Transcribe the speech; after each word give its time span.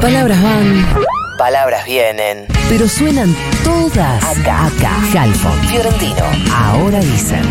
Palabras 0.00 0.40
van, 0.42 0.86
Palabras 1.38 1.84
vienen. 1.84 2.46
pero 2.68 2.88
suenan 2.88 3.34
todas 3.64 4.22
acá. 4.24 4.66
Acá. 4.66 5.22
Halfon, 5.22 5.58
Fiorentino. 5.68 6.24
ahora 6.54 7.00
dicen. 7.00 7.42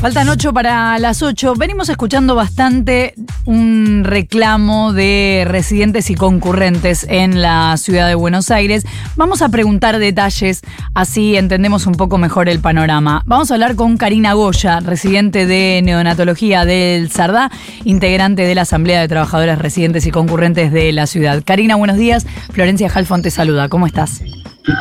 Faltan 0.00 0.30
ocho 0.30 0.54
para 0.54 0.98
las 0.98 1.22
ocho. 1.22 1.54
Venimos 1.54 1.90
escuchando 1.90 2.34
bastante 2.34 3.12
un 3.44 4.02
reclamo 4.02 4.94
de 4.94 5.44
residentes 5.46 6.08
y 6.08 6.14
concurrentes 6.14 7.06
en 7.06 7.42
la 7.42 7.76
ciudad 7.76 8.08
de 8.08 8.14
Buenos 8.14 8.50
Aires. 8.50 8.86
Vamos 9.16 9.42
a 9.42 9.50
preguntar 9.50 9.98
detalles, 9.98 10.62
así 10.94 11.36
entendemos 11.36 11.86
un 11.86 11.96
poco 11.96 12.16
mejor 12.16 12.48
el 12.48 12.60
panorama. 12.60 13.22
Vamos 13.26 13.50
a 13.50 13.54
hablar 13.54 13.76
con 13.76 13.98
Karina 13.98 14.32
Goya, 14.32 14.80
residente 14.80 15.44
de 15.44 15.82
neonatología 15.84 16.64
del 16.64 17.10
Sardá, 17.10 17.50
integrante 17.84 18.46
de 18.46 18.54
la 18.54 18.62
Asamblea 18.62 19.02
de 19.02 19.08
Trabajadores 19.08 19.58
Residentes 19.58 20.06
y 20.06 20.10
Concurrentes 20.10 20.72
de 20.72 20.92
la 20.92 21.06
ciudad. 21.06 21.42
Karina, 21.44 21.76
buenos 21.76 21.98
días. 21.98 22.26
Florencia 22.52 22.90
Halfon 22.92 23.20
te 23.20 23.30
saluda. 23.30 23.68
¿Cómo 23.68 23.86
estás? 23.86 24.22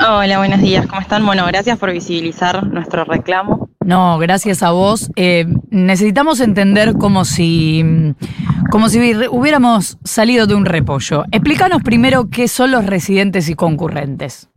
Hola, 0.09 0.37
buenos 0.37 0.61
días, 0.61 0.87
¿cómo 0.87 1.01
están? 1.01 1.25
Bueno, 1.25 1.45
gracias 1.45 1.77
por 1.77 1.91
visibilizar 1.91 2.65
nuestro 2.67 3.03
reclamo. 3.03 3.68
No, 3.85 4.17
gracias 4.19 4.61
a 4.61 4.71
vos. 4.71 5.09
Eh, 5.15 5.45
necesitamos 5.69 6.41
entender 6.41 6.93
como 6.93 7.23
si, 7.23 7.83
como 8.71 8.89
si 8.89 8.99
hubiéramos 9.27 9.97
salido 10.03 10.47
de 10.47 10.55
un 10.55 10.65
repollo. 10.65 11.23
Explícanos 11.31 11.81
primero 11.81 12.29
qué 12.29 12.49
son 12.49 12.71
los 12.71 12.85
residentes 12.85 13.47
y 13.47 13.55
concurrentes. 13.55 14.49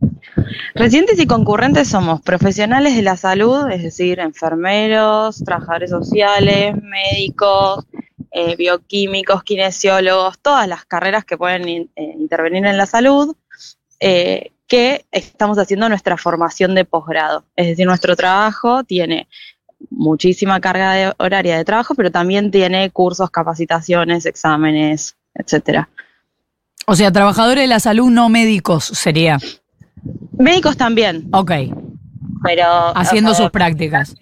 Residentes 0.75 1.19
y 1.19 1.25
concurrentes 1.25 1.87
somos 1.87 2.21
profesionales 2.21 2.95
de 2.95 3.01
la 3.01 3.15
salud, 3.15 3.69
es 3.71 3.81
decir, 3.81 4.19
enfermeros, 4.19 5.41
trabajadores 5.45 5.91
sociales, 5.91 6.75
médicos, 6.81 7.85
eh, 8.31 8.55
bioquímicos, 8.57 9.43
kinesiólogos, 9.43 10.39
todas 10.39 10.67
las 10.67 10.83
carreras 10.85 11.23
que 11.23 11.37
pueden 11.37 11.67
eh, 11.69 11.89
intervenir 11.95 12.65
en 12.65 12.77
la 12.77 12.87
salud, 12.87 13.35
que 14.67 15.05
estamos 15.11 15.57
haciendo 15.57 15.87
nuestra 15.89 16.17
formación 16.17 16.73
de 16.75 16.85
posgrado. 16.85 17.45
Es 17.55 17.67
decir, 17.67 17.85
nuestro 17.85 18.15
trabajo 18.15 18.83
tiene 18.83 19.27
muchísima 19.89 20.59
carga 20.61 20.93
de- 20.93 21.13
horaria 21.17 21.57
de 21.57 21.65
trabajo, 21.65 21.93
pero 21.95 22.11
también 22.11 22.49
tiene 22.51 22.89
cursos, 22.89 23.29
capacitaciones, 23.29 24.25
exámenes, 24.25 25.15
etcétera. 25.35 25.89
O 26.87 26.95
sea, 26.95 27.11
trabajadores 27.11 27.63
de 27.63 27.67
la 27.67 27.79
salud 27.79 28.09
no 28.09 28.29
médicos 28.29 28.85
sería. 28.85 29.37
Médicos 30.37 30.75
también, 30.77 31.27
Ok, 31.31 31.51
pero 32.43 32.65
haciendo 32.97 33.31
o 33.31 33.33
sea, 33.35 33.43
sus 33.45 33.51
prácticas. 33.51 34.15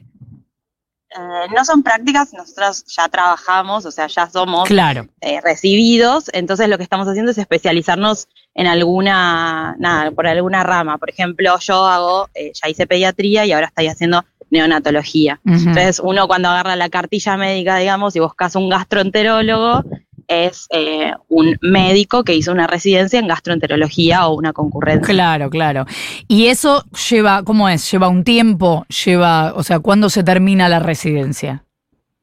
Eh, 1.18 1.48
no 1.56 1.66
son 1.66 1.84
prácticas, 1.84 2.34
nosotros 2.34 2.84
ya 2.88 3.08
trabajamos, 3.10 3.86
o 3.86 3.92
sea, 3.92 4.08
ya 4.08 4.30
somos 4.30 4.68
Claro. 4.68 5.08
eh, 5.22 5.40
recibidos, 5.42 6.30
entonces 6.34 6.68
lo 6.70 6.78
que 6.78 6.84
estamos 6.84 7.08
haciendo 7.08 7.32
es 7.32 7.38
especializarnos 7.38 8.28
en 8.54 8.68
alguna, 8.68 9.76
nada, 9.80 10.12
por 10.12 10.28
alguna 10.28 10.64
rama. 10.64 10.98
Por 10.98 11.10
ejemplo, 11.10 11.58
yo 11.60 11.86
hago, 11.86 12.30
eh, 12.34 12.52
ya 12.62 12.70
hice 12.70 12.88
pediatría 12.88 13.46
y 13.46 13.52
ahora 13.54 13.68
estoy 13.68 13.88
haciendo 13.88 14.24
neonatología. 14.50 15.40
Entonces, 15.46 16.02
uno 16.04 16.28
cuando 16.28 16.50
agarra 16.50 16.76
la 16.76 16.90
cartilla 16.90 17.38
médica, 17.38 17.78
digamos, 17.78 18.16
y 18.18 18.20
buscas 18.20 18.56
un 18.56 18.68
gastroenterólogo, 18.70 19.84
es 20.32 20.68
eh, 20.70 21.12
un 21.28 21.58
médico 21.62 22.24
que 22.24 22.34
hizo 22.34 22.52
una 22.52 22.66
residencia 22.66 23.20
en 23.20 23.28
gastroenterología 23.28 24.28
o 24.28 24.36
una 24.36 24.54
concurrencia. 24.54 25.14
Claro, 25.14 25.50
claro. 25.50 25.86
Y 26.28 26.48
eso 26.48 26.86
lleva, 27.10 27.44
¿cómo 27.44 27.68
es? 27.68 27.92
Lleva 27.92 28.08
un 28.08 28.24
tiempo, 28.24 28.86
lleva, 29.04 29.54
o 29.54 29.64
sea, 29.64 29.80
¿cuándo 29.80 30.10
se 30.10 30.24
termina 30.24 30.70
la 30.70 30.80
residencia? 30.80 31.66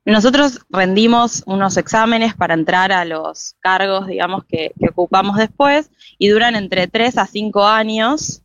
Nosotros 0.07 0.61
rendimos 0.71 1.43
unos 1.45 1.77
exámenes 1.77 2.35
para 2.35 2.55
entrar 2.55 2.93
a 2.93 3.05
los 3.05 3.57
cargos, 3.61 4.07
digamos, 4.07 4.45
que, 4.47 4.73
que 4.81 4.89
ocupamos 4.89 5.37
después 5.37 5.91
y 6.17 6.29
duran 6.29 6.57
entre 6.57 6.87
3 6.87 7.19
a 7.19 7.27
5 7.27 7.67
años, 7.67 8.43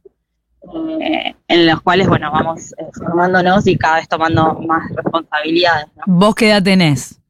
eh, 0.99 1.35
en 1.47 1.67
los 1.67 1.81
cuales, 1.81 2.09
bueno, 2.09 2.29
vamos 2.33 2.73
eh, 2.73 2.85
formándonos 2.93 3.65
y 3.67 3.77
cada 3.77 3.95
vez 3.95 4.09
tomando 4.09 4.55
más 4.55 4.91
responsabilidades. 4.93 5.87
¿no? 5.95 6.03
¿Vos 6.07 6.35
qué 6.35 6.49
edad 6.49 6.61
tenés? 6.61 7.21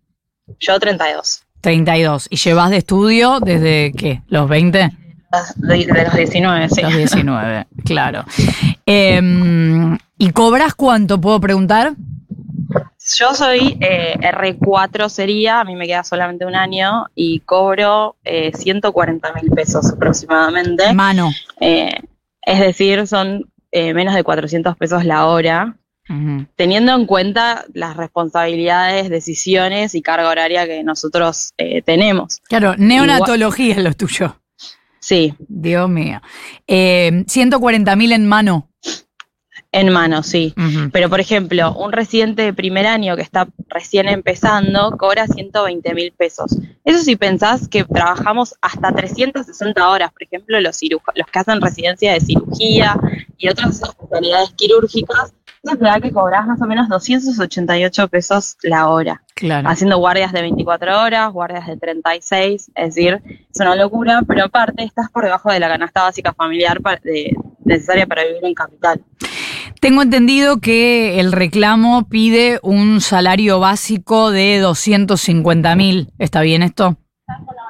Yo 0.59 0.79
32, 0.79 1.43
32. 1.63 2.28
¿Y 2.29 2.35
llevas 2.35 2.69
de 2.69 2.78
estudio 2.78 3.40
desde 3.40 3.94
qué? 3.97 4.22
¿Los 4.28 4.50
20? 4.50 4.90
de, 5.56 5.85
de 5.85 6.03
los 6.03 6.13
19, 6.13 6.69
sí. 6.69 6.81
Los 6.81 6.96
19, 6.96 7.68
claro. 7.85 8.25
Em, 8.85 9.97
¿Y 10.18 10.29
cobras 10.31 10.75
cuánto, 10.75 11.19
puedo 11.19 11.40
preguntar? 11.40 11.94
Yo 13.18 13.34
soy 13.34 13.78
eh, 13.79 14.16
R4 14.19 15.07
sería, 15.09 15.62
a 15.62 15.63
mí 15.63 15.75
me 15.75 15.88
queda 15.88 16.03
solamente 16.03 16.46
un 16.46 16.56
año 16.56 17.06
y 17.16 17.40
cobro 17.40 18.18
eh, 18.23 18.52
140 18.53 19.34
mil 19.41 19.52
pesos 19.52 19.90
aproximadamente. 19.91 20.94
Mano. 20.94 21.31
Eh, 21.62 21.94
es 22.41 22.59
decir, 22.59 23.07
son 23.07 23.50
eh, 23.72 23.94
menos 23.94 24.16
de 24.16 24.23
400 24.23 24.75
pesos 24.75 25.06
la 25.06 25.28
hora, 25.28 25.78
Teniendo 26.56 26.94
en 26.94 27.06
cuenta 27.06 27.66
las 27.74 27.96
responsabilidades, 27.96 29.09
decisiones 29.09 29.96
y 29.96 30.02
carga 30.02 30.30
horaria 30.30 30.68
que 30.68 30.84
nosotros 30.84 31.53
eh, 31.58 31.81
tenemos. 31.81 32.41
Claro, 32.50 32.75
neonatología 32.78 33.75
es 33.75 33.84
lo 33.84 33.94
tuyo. 33.94 34.38
Sí, 35.00 35.34
Dios 35.47 35.90
mío. 35.90 36.22
Eh, 36.68 37.24
140 37.28 37.96
mil 37.96 38.12
en 38.12 38.25
mano. 38.25 38.69
en 39.74 39.91
mano, 39.91 40.24
sí. 40.24 40.53
Pero, 40.91 41.09
por 41.09 41.19
ejemplo, 41.19 41.74
un 41.74 41.91
residente 41.91 42.44
de 42.44 42.53
primer 42.53 42.85
año 42.85 43.16
que 43.16 43.22
está 43.22 43.47
recién 43.68 44.08
empezando 44.08 44.91
cobra 44.97 45.28
120 45.28 45.94
mil 45.94 46.12
pesos. 46.12 46.58
Eso 46.85 47.00
si 47.03 47.16
pensás 47.16 47.68
que 47.68 47.84
trabajamos 47.84 48.56
hasta 48.62 48.94
360 48.94 49.90
horas, 49.90 50.12
por 50.12 50.24
ejemplo, 50.24 50.62
los, 50.62 50.80
los 51.16 51.28
que 51.28 51.40
hacen 51.40 51.59
residencia 51.59 52.14
de 52.14 52.22
cirugía 52.22 52.96
y 53.38 53.50
otras 53.50 53.81
especialidades 53.81 54.52
quirúrgicas, 54.52 55.34
es 55.63 55.79
verdad 55.79 56.01
que 56.01 56.12
cobras 56.12 56.46
más 56.46 56.62
o 56.62 56.66
menos 56.66 56.90
288 56.90 58.07
pesos 58.09 58.57
la 58.63 58.90
hora, 58.90 59.24
Claro. 59.34 59.69
haciendo 59.69 59.97
guardias 59.97 60.34
de 60.34 60.41
24 60.41 61.01
horas, 61.01 61.31
guardias 61.31 61.68
de 61.68 61.78
36, 61.78 62.72
es 62.75 62.96
decir, 62.96 63.22
es 63.25 63.59
una 63.59 63.75
locura, 63.75 64.22
pero 64.28 64.46
aparte 64.46 64.84
estás 64.84 65.09
por 65.09 65.23
debajo 65.23 65.52
de 65.52 65.59
la 65.59 65.69
canasta 65.69 66.03
básica 66.03 66.34
familiar 66.34 66.79
de- 67.03 67.35
necesaria 67.63 68.06
para 68.06 68.23
vivir 68.25 68.44
en 68.44 68.53
capital. 68.53 69.02
Tengo 69.79 70.02
entendido 70.02 70.59
que 70.59 71.19
el 71.19 71.31
reclamo 71.31 72.07
pide 72.07 72.59
un 72.62 73.02
salario 73.02 73.59
básico 73.59 74.31
de 74.31 74.59
250 74.59 75.75
mil. 75.75 76.09
¿Está 76.19 76.41
bien 76.41 76.62
esto? 76.63 76.97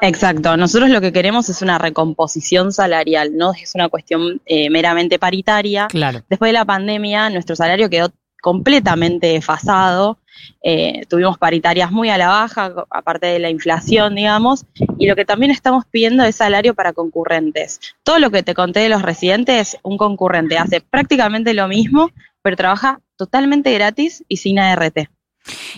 Exacto, 0.03 0.58
nosotros 0.58 0.90
lo 0.90 1.00
que 1.00 1.14
queremos 1.14 1.47
es 1.47 1.62
una 1.62 1.78
recomposición 1.78 2.74
salarial, 2.74 3.38
no 3.38 3.53
es 3.53 3.74
una 3.74 3.88
cuestión 3.88 4.41
eh, 4.46 4.69
meramente 4.69 5.18
paritaria. 5.18 5.88
Claro. 5.88 6.24
Después 6.30 6.50
de 6.50 6.53
la 6.53 6.66
pandemia, 6.66 7.30
nuestro 7.30 7.56
salario 7.56 7.90
quedó 7.90 8.12
completamente 8.41 9.28
desfasado, 9.28 10.19
eh, 10.62 11.06
tuvimos 11.08 11.38
paritarias 11.38 11.90
muy 11.90 12.09
a 12.09 12.18
la 12.18 12.28
baja, 12.28 12.74
aparte 12.90 13.28
de 13.28 13.40
la 13.40 13.50
inflación, 13.50 14.16
digamos, 14.16 14.66
y 15.00 15.08
lo 15.08 15.16
que 15.16 15.24
también 15.24 15.52
estamos 15.52 15.86
pidiendo 15.90 16.25
es 16.25 16.35
salario 16.35 16.74
para 16.74 16.91
concurrentes. 16.91 17.80
Todo 18.03 18.20
lo 18.20 18.30
que 18.30 18.44
te 18.44 18.53
conté 18.53 18.81
de 18.81 18.90
los 18.90 19.03
residentes, 19.03 19.78
un 19.84 19.97
concurrente 19.97 20.58
hace 20.58 20.81
prácticamente 20.81 21.53
lo 21.53 21.70
mismo, 21.70 22.12
pero 22.41 22.58
trabaja 22.58 23.00
totalmente 23.16 23.74
gratis 23.74 24.25
y 24.28 24.35
sin 24.35 24.59
ART. 24.59 25.08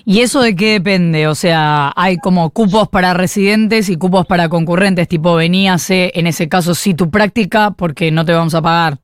¿Y 0.03 0.21
eso 0.21 0.41
de 0.41 0.55
qué 0.55 0.73
depende? 0.73 1.27
O 1.27 1.35
sea, 1.35 1.93
hay 1.95 2.17
como 2.17 2.49
cupos 2.49 2.89
para 2.89 3.13
residentes 3.13 3.89
y 3.89 3.97
cupos 3.97 4.25
para 4.25 4.49
concurrentes, 4.49 5.07
tipo 5.07 5.35
veníase, 5.35 6.11
en 6.15 6.27
ese 6.27 6.49
caso 6.49 6.75
sí 6.75 6.93
tu 6.93 7.09
práctica, 7.09 7.71
porque 7.71 8.11
no 8.11 8.25
te 8.25 8.33
vamos 8.33 8.55
a 8.55 8.61
pagar. 8.61 8.99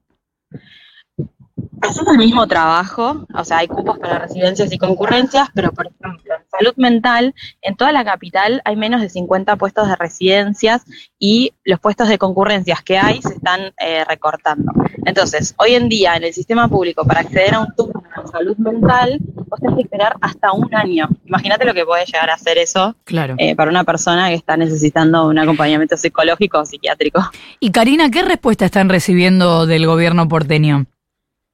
Hacemos 1.81 2.13
el 2.13 2.19
mismo 2.19 2.47
trabajo, 2.47 3.25
o 3.33 3.43
sea, 3.43 3.57
hay 3.57 3.67
cupos 3.67 3.97
para 3.97 4.19
residencias 4.19 4.71
y 4.71 4.77
concurrencias, 4.77 5.49
pero 5.53 5.71
por 5.71 5.87
ejemplo, 5.87 6.35
en 6.35 6.49
salud 6.49 6.73
mental, 6.77 7.33
en 7.61 7.75
toda 7.75 7.91
la 7.91 8.05
capital 8.05 8.61
hay 8.65 8.75
menos 8.75 9.01
de 9.01 9.09
50 9.09 9.55
puestos 9.55 9.87
de 9.87 9.95
residencias 9.95 10.83
y 11.17 11.53
los 11.63 11.79
puestos 11.79 12.07
de 12.07 12.19
concurrencias 12.19 12.83
que 12.83 12.97
hay 12.97 13.21
se 13.21 13.33
están 13.33 13.73
eh, 13.79 14.05
recortando. 14.05 14.71
Entonces, 15.05 15.55
hoy 15.57 15.73
en 15.73 15.89
día 15.89 16.15
en 16.15 16.23
el 16.23 16.33
sistema 16.33 16.67
público, 16.67 17.03
para 17.03 17.21
acceder 17.21 17.55
a 17.55 17.61
un 17.61 17.75
turno 17.75 18.03
en 18.15 18.27
salud 18.27 18.57
mental, 18.57 19.19
vos 19.51 19.59
tenés 19.59 19.75
que 19.75 19.81
esperar 19.83 20.15
hasta 20.21 20.53
un 20.53 20.73
año. 20.73 21.09
Imagínate 21.25 21.65
lo 21.65 21.73
que 21.73 21.85
puede 21.85 22.05
llegar 22.05 22.29
a 22.29 22.35
hacer 22.35 22.57
eso 22.57 22.95
Claro. 23.03 23.35
eh, 23.37 23.53
para 23.55 23.69
una 23.69 23.83
persona 23.83 24.29
que 24.29 24.35
está 24.35 24.55
necesitando 24.55 25.27
un 25.27 25.37
acompañamiento 25.37 25.97
psicológico 25.97 26.59
o 26.59 26.65
psiquiátrico. 26.65 27.19
Y 27.59 27.71
Karina, 27.71 28.09
¿qué 28.09 28.21
respuesta 28.23 28.65
están 28.65 28.87
recibiendo 28.89 29.67
del 29.67 29.85
gobierno 29.85 30.27
porteño? 30.27 30.85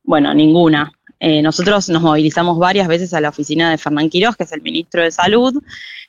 Bueno, 0.04 0.34
ninguna. 0.34 0.92
Eh, 1.20 1.42
nosotros 1.42 1.90
nos 1.90 2.04
movilizamos 2.04 2.60
varias 2.60 2.88
veces 2.88 3.14
a 3.16 3.20
la 3.20 3.30
oficina 3.30 3.72
de 3.72 3.80
Fernán 3.80 4.10
Quirós, 4.10 4.36
que 4.36 4.44
es 4.44 4.52
el 4.52 4.62
ministro 4.62 5.02
de 5.02 5.10
Salud, 5.12 5.56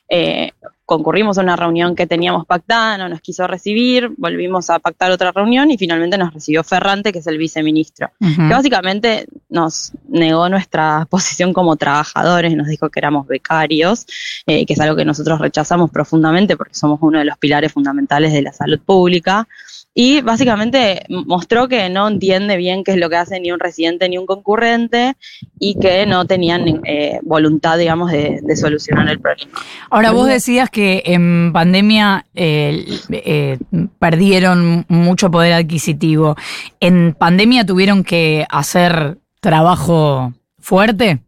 eh, 0.07 0.51
concurrimos 0.89 1.37
a 1.37 1.41
una 1.41 1.55
reunión 1.55 1.95
que 1.95 2.07
teníamos 2.07 2.47
pactada, 2.47 2.97
no 2.97 3.07
nos 3.09 3.21
quiso 3.21 3.45
recibir, 3.45 4.09
volvimos 4.17 4.71
a 4.71 4.79
pactar 4.79 5.11
otra 5.11 5.31
reunión 5.31 5.69
y 5.69 5.77
finalmente 5.77 6.17
nos 6.17 6.33
recibió 6.33 6.63
Ferrante, 6.63 7.11
que 7.13 7.19
es 7.19 7.27
el 7.27 7.37
viceministro, 7.37 8.09
que 8.19 8.49
básicamente 8.49 9.27
nos 9.49 9.93
negó 10.07 10.49
nuestra 10.49 11.05
posición 11.11 11.53
como 11.53 11.75
trabajadores, 11.75 12.55
nos 12.55 12.67
dijo 12.67 12.89
que 12.89 12.99
éramos 12.99 13.27
becarios, 13.27 14.07
eh, 14.47 14.65
que 14.65 14.73
es 14.73 14.79
algo 14.79 14.95
que 14.95 15.05
nosotros 15.05 15.39
rechazamos 15.39 15.91
profundamente 15.91 16.57
porque 16.57 16.73
somos 16.73 16.97
uno 17.03 17.19
de 17.19 17.25
los 17.25 17.37
pilares 17.37 17.71
fundamentales 17.71 18.33
de 18.33 18.41
la 18.41 18.51
salud 18.51 18.79
pública 18.83 19.47
y 19.93 20.21
básicamente 20.21 21.03
mostró 21.09 21.67
que 21.67 21.89
no 21.89 22.07
entiende 22.07 22.55
bien 22.55 22.85
qué 22.85 22.91
es 22.91 22.97
lo 22.97 23.09
que 23.09 23.17
hace 23.17 23.39
ni 23.39 23.51
un 23.51 23.59
residente 23.59 24.07
ni 24.07 24.17
un 24.17 24.25
concurrente 24.25 25.17
y 25.59 25.77
que 25.77 26.05
no 26.05 26.25
tenían 26.25 26.81
eh, 26.85 27.19
voluntad, 27.23 27.77
digamos, 27.77 28.09
de, 28.09 28.41
solucionar 28.55 29.09
el 29.09 29.19
problema. 29.19 29.51
Ahora, 29.89 30.11
vos 30.11 30.27
decías 30.27 30.69
que 30.69 30.78
en 31.05 31.51
pandemia 31.53 32.25
eh, 32.35 32.85
eh, 33.11 33.57
perdieron 33.99 34.85
mucho 34.87 35.31
poder 35.31 35.53
adquisitivo. 35.53 36.35
¿En 36.79 37.13
pandemia 37.13 37.65
tuvieron 37.65 38.03
que 38.03 38.45
hacer 38.49 39.17
trabajo 39.41 40.33
fuerte? 40.59 41.19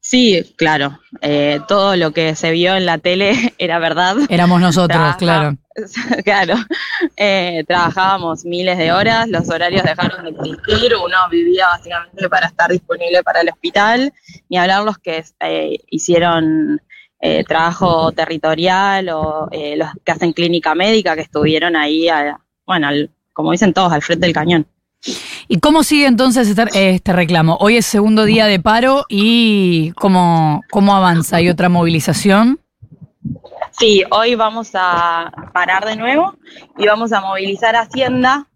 Sí, 0.00 0.54
claro. 0.56 0.98
Eh, 1.20 1.60
todo 1.68 1.94
lo 1.94 2.12
que 2.12 2.34
se 2.34 2.50
vio 2.50 2.74
en 2.76 2.86
la 2.86 2.96
tele 2.96 3.54
era 3.58 3.78
verdad. 3.78 4.16
Éramos 4.30 4.60
nosotros, 4.60 5.16
claro. 5.16 5.56
Claro. 6.24 6.54
Eh, 7.16 7.62
trabajábamos 7.68 8.44
miles 8.44 8.78
de 8.78 8.90
horas, 8.90 9.28
los 9.28 9.48
horarios 9.48 9.84
dejaron 9.84 10.24
de 10.24 10.30
existir, 10.30 10.92
uno 10.96 11.16
vivía 11.30 11.68
básicamente 11.68 12.28
para 12.28 12.48
estar 12.48 12.68
disponible 12.68 13.22
para 13.22 13.42
el 13.42 13.48
hospital, 13.48 14.12
ni 14.48 14.58
hablar 14.58 14.82
los 14.82 14.98
que 14.98 15.24
eh, 15.38 15.78
hicieron 15.88 16.82
trabajo 17.46 18.12
territorial 18.12 19.08
o 19.08 19.48
los 19.76 19.88
que 20.04 20.12
hacen 20.12 20.32
clínica 20.32 20.74
médica, 20.74 21.14
que 21.16 21.22
estuvieron 21.22 21.76
ahí, 21.76 22.08
bueno, 22.66 22.88
como 23.32 23.52
dicen 23.52 23.72
todos, 23.72 23.92
al 23.92 24.02
frente 24.02 24.26
del 24.26 24.34
cañón. 24.34 24.66
¿Y 25.46 25.60
cómo 25.60 25.82
sigue 25.82 26.06
entonces 26.06 26.48
este, 26.48 26.94
este, 26.94 27.12
reclamo? 27.12 27.56
Hoy 27.60 27.76
es 27.76 27.86
segundo 27.86 28.24
día 28.24 28.46
de 28.46 28.60
paro 28.60 29.04
y 29.08 29.92
¿cómo, 29.92 30.62
cómo 30.70 30.94
avanza? 30.94 31.36
¿Hay 31.36 31.48
otra 31.48 31.68
movilización? 31.68 32.60
Sí, 33.78 34.02
hoy 34.10 34.34
vamos 34.34 34.70
a 34.74 35.30
parar 35.52 35.84
de 35.86 35.96
nuevo 35.96 36.34
y 36.76 36.86
vamos 36.86 37.12
a 37.12 37.20
movilizar 37.20 37.76
Hacienda. 37.76 38.47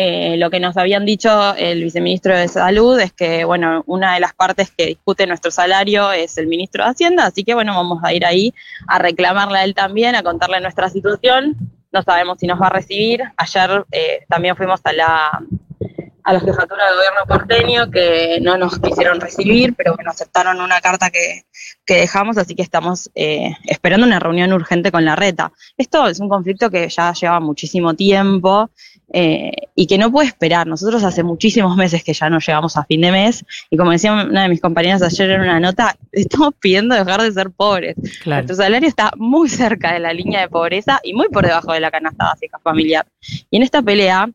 Eh, 0.00 0.36
lo 0.36 0.48
que 0.48 0.60
nos 0.60 0.76
habían 0.76 1.04
dicho 1.04 1.56
el 1.56 1.82
viceministro 1.82 2.36
de 2.36 2.46
Salud 2.46 3.00
es 3.00 3.12
que, 3.12 3.44
bueno, 3.44 3.82
una 3.86 4.14
de 4.14 4.20
las 4.20 4.32
partes 4.32 4.70
que 4.70 4.86
discute 4.86 5.26
nuestro 5.26 5.50
salario 5.50 6.12
es 6.12 6.38
el 6.38 6.46
ministro 6.46 6.84
de 6.84 6.90
Hacienda, 6.90 7.26
así 7.26 7.42
que, 7.42 7.52
bueno, 7.52 7.74
vamos 7.74 7.98
a 8.04 8.14
ir 8.14 8.24
ahí 8.24 8.54
a 8.86 9.00
reclamarle 9.00 9.58
a 9.58 9.64
él 9.64 9.74
también, 9.74 10.14
a 10.14 10.22
contarle 10.22 10.60
nuestra 10.60 10.88
situación. 10.88 11.56
No 11.90 12.02
sabemos 12.02 12.38
si 12.38 12.46
nos 12.46 12.62
va 12.62 12.68
a 12.68 12.70
recibir. 12.70 13.24
Ayer 13.36 13.84
eh, 13.90 14.24
también 14.28 14.54
fuimos 14.54 14.80
a 14.84 14.92
la 14.92 15.42
a 16.28 16.34
la 16.34 16.40
jefatura 16.40 16.84
del 16.84 16.96
gobierno 16.96 17.20
porteño 17.26 17.90
que 17.90 18.38
no 18.42 18.58
nos 18.58 18.78
quisieron 18.78 19.18
recibir, 19.18 19.74
pero 19.74 19.94
bueno, 19.94 20.10
aceptaron 20.10 20.60
una 20.60 20.78
carta 20.82 21.08
que, 21.08 21.46
dejamos, 21.86 22.36
así 22.36 22.54
que 22.54 22.60
estamos 22.60 23.10
eh, 23.14 23.56
esperando 23.64 24.06
una 24.06 24.20
reunión 24.20 24.52
urgente 24.52 24.92
con 24.92 25.06
la 25.06 25.16
reta. 25.16 25.52
Esto 25.78 26.06
es 26.06 26.20
un 26.20 26.28
conflicto 26.28 26.68
que 26.68 26.86
ya 26.90 27.14
lleva 27.14 27.40
muchísimo 27.40 27.94
tiempo 27.94 28.70
eh, 29.10 29.52
y 29.74 29.86
que 29.86 29.96
no 29.96 30.12
puede 30.12 30.28
esperar. 30.28 30.66
Nosotros 30.66 31.02
hace 31.02 31.22
muchísimos 31.22 31.74
meses 31.78 32.04
que 32.04 32.12
ya 32.12 32.28
no 32.28 32.40
llegamos 32.40 32.76
a 32.76 32.84
fin 32.84 33.00
de 33.00 33.10
mes 33.10 33.42
y 33.70 33.78
como 33.78 33.92
decía 33.92 34.12
una 34.12 34.42
de 34.42 34.48
mis 34.50 34.60
compañeras 34.60 35.00
ayer 35.00 35.30
en 35.30 35.40
una 35.40 35.60
nota, 35.60 35.96
estamos 36.12 36.52
pidiendo 36.60 36.94
dejar 36.94 37.22
de 37.22 37.32
ser 37.32 37.50
pobres. 37.50 37.96
Claro. 38.22 38.42
Nuestro 38.42 38.56
salario 38.56 38.86
está 38.86 39.12
muy 39.16 39.48
cerca 39.48 39.94
de 39.94 40.00
la 40.00 40.12
línea 40.12 40.42
de 40.42 40.48
pobreza 40.48 41.00
y 41.02 41.14
muy 41.14 41.30
por 41.30 41.46
debajo 41.46 41.72
de 41.72 41.80
la 41.80 41.90
canasta 41.90 42.26
básica 42.26 42.58
familiar. 42.58 43.06
Y 43.50 43.56
en 43.56 43.62
esta 43.62 43.80
pelea 43.80 44.28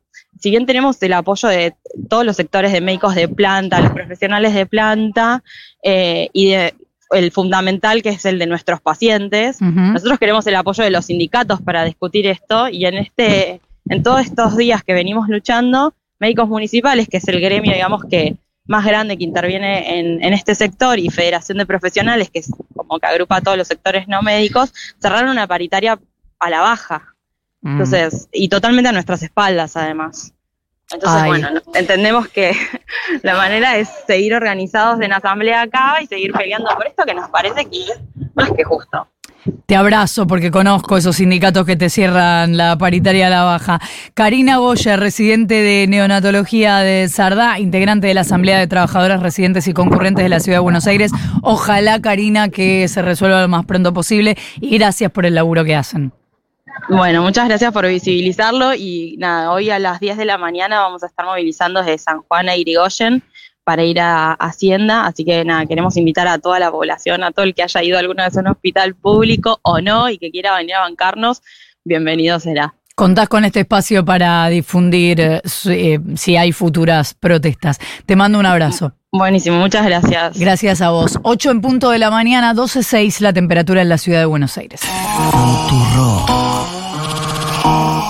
si 0.44 0.50
bien 0.50 0.66
tenemos 0.66 1.02
el 1.02 1.14
apoyo 1.14 1.48
de 1.48 1.74
todos 2.10 2.26
los 2.26 2.36
sectores 2.36 2.74
de 2.74 2.82
médicos 2.82 3.16
de 3.16 3.30
planta, 3.30 3.80
los 3.80 3.94
profesionales 3.94 4.54
de 4.54 4.66
planta 4.66 5.42
eh, 5.82 6.28
y 6.34 6.50
de 6.50 6.74
el 7.12 7.32
fundamental 7.32 8.04
que 8.04 8.10
es 8.10 8.26
el 8.26 8.40
de 8.40 8.46
nuestros 8.46 8.82
pacientes. 8.82 9.62
Nosotros 9.62 10.20
queremos 10.20 10.46
el 10.46 10.56
apoyo 10.56 10.84
de 10.84 10.90
los 10.90 11.06
sindicatos 11.06 11.62
para 11.62 11.86
discutir 11.86 12.28
esto 12.28 12.68
y 12.68 12.86
en 12.86 12.96
este, 12.96 13.62
en 13.88 14.04
todos 14.04 14.20
estos 14.20 14.58
días 14.58 14.84
que 14.84 14.94
venimos 14.94 15.30
luchando, 15.30 15.94
médicos 16.20 16.50
municipales, 16.50 17.08
que 17.08 17.18
es 17.18 17.28
el 17.30 17.40
gremio, 17.40 17.72
digamos 17.72 18.04
que 18.04 18.36
más 18.66 18.84
grande 18.84 19.18
que 19.18 19.24
interviene 19.24 19.98
en, 19.98 20.22
en 20.22 20.34
este 20.34 20.56
sector, 20.56 21.00
y 21.00 21.10
Federación 21.10 21.58
de 21.58 21.66
Profesionales, 21.66 22.30
que 22.30 22.40
es 22.40 22.52
como 22.76 23.00
que 23.00 23.08
agrupa 23.08 23.38
a 23.38 23.42
todos 23.42 23.58
los 23.58 23.68
sectores 23.70 24.10
no 24.10 24.22
médicos, 24.22 24.74
cerraron 25.02 25.30
una 25.30 25.48
paritaria 25.48 25.98
a 26.40 26.50
la 26.50 26.60
baja. 26.60 27.13
Mm. 27.64 27.72
Entonces, 27.72 28.30
y 28.32 28.50
totalmente 28.50 28.90
a 28.90 28.92
nuestras 28.92 29.24
espaldas 29.24 29.76
además. 29.76 30.34
Entonces, 30.92 31.26
bueno, 31.26 31.48
entendemos 31.74 32.28
que 32.28 32.56
la 33.24 33.36
manera 33.36 33.78
es 33.78 33.90
seguir 34.06 34.36
organizados 34.36 35.02
en 35.02 35.14
asamblea 35.14 35.64
acá 35.64 35.96
y 36.02 36.08
seguir 36.08 36.34
peleando 36.34 36.70
por 36.76 36.86
esto 36.86 37.04
que 37.06 37.16
nos 37.16 37.30
parece 37.30 37.66
que 37.66 37.84
es 37.84 38.00
más 38.36 38.52
que 38.52 38.64
justo. 38.64 39.08
Te 39.66 39.76
abrazo 39.76 40.26
porque 40.26 40.52
conozco 40.52 40.96
esos 40.96 41.18
sindicatos 41.18 41.66
que 41.66 41.76
te 41.76 41.90
cierran 41.90 42.56
la 42.56 42.78
paritaria 42.78 43.28
a 43.28 43.30
la 43.30 43.44
baja. 43.44 43.80
Karina 44.14 44.58
Goya, 44.58 44.96
residente 44.96 45.56
de 45.56 45.86
neonatología 45.88 46.78
de 46.78 47.10
Sardá, 47.10 47.60
integrante 47.60 48.08
de 48.08 48.14
la 48.14 48.22
Asamblea 48.22 48.60
de 48.60 48.68
Trabajadoras 48.68 49.22
Residentes 49.22 49.68
y 49.68 49.74
Concurrentes 49.74 50.24
de 50.24 50.30
la 50.30 50.40
Ciudad 50.40 50.60
de 50.60 50.64
Buenos 50.64 50.88
Aires. 50.88 51.12
Ojalá, 51.42 52.00
Karina, 52.02 52.50
que 52.50 52.88
se 52.88 53.02
resuelva 53.02 53.42
lo 53.42 53.50
más 53.50 53.66
pronto 53.66 53.94
posible 53.94 54.38
y 54.62 54.78
gracias 54.78 55.12
por 55.12 55.26
el 55.26 55.36
laburo 55.36 55.66
que 55.66 55.76
hacen. 55.76 56.14
Bueno, 56.90 57.22
muchas 57.22 57.48
gracias 57.48 57.72
por 57.72 57.88
visibilizarlo 57.88 58.74
y 58.74 59.16
nada, 59.18 59.52
hoy 59.52 59.70
a 59.70 59.80
las 59.80 60.00
10 60.00 60.18
de 60.18 60.26
la 60.26 60.38
mañana 60.38 60.80
vamos 60.80 61.04
a 61.04 61.08
estar 61.08 61.26
movilizando 61.26 61.82
desde 61.82 61.98
San 61.98 62.22
Juan 62.24 62.50
a 62.50 62.56
Irigoyen 62.56 63.24
para 63.64 63.84
ir 63.84 64.00
a 64.00 64.34
Hacienda, 64.34 65.06
así 65.06 65.24
que 65.24 65.46
nada, 65.46 65.66
queremos 65.66 65.96
invitar 65.96 66.28
a 66.28 66.38
toda 66.40 66.60
la 66.60 66.72
población, 66.72 67.24
a 67.24 67.32
todo 67.32 67.46
el 67.46 67.56
que 67.56 67.64
haya 67.64 67.84
ido 67.84 67.98
alguna 67.98 68.26
vez 68.26 68.36
a 68.36 68.42
un 68.42 68.48
hospital 68.48 68.96
público 68.96 69.60
o 69.62 69.80
no 69.80 70.10
y 70.10 70.18
que 70.18 70.32
quiera 70.32 70.56
venir 70.58 70.76
a 70.76 70.82
bancarnos, 70.82 71.42
bienvenido 71.86 72.40
será. 72.40 72.76
Contás 72.96 73.28
con 73.28 73.44
este 73.44 73.62
espacio 73.62 74.06
para 74.06 74.48
difundir 74.50 75.20
eh, 75.20 75.42
eh, 75.66 76.00
si 76.16 76.38
hay 76.38 76.52
futuras 76.52 77.16
protestas. 77.16 77.80
Te 78.06 78.16
mando 78.16 78.38
un 78.38 78.46
abrazo. 78.46 78.94
Buenísimo, 79.12 79.58
muchas 79.58 79.86
gracias. 79.86 80.38
Gracias 80.38 80.82
a 80.82 80.92
vos. 80.92 81.20
8 81.24 81.52
en 81.52 81.62
punto 81.62 81.90
de 81.90 81.98
la 81.98 82.12
mañana, 82.12 82.54
12.6 82.54 83.20
la 83.22 83.34
temperatura 83.34 83.82
en 83.82 83.90
la 83.90 83.98
ciudad 83.98 84.20
de 84.20 84.26
Buenos 84.26 84.58
Aires. 84.60 84.82
Oh. 87.66 88.04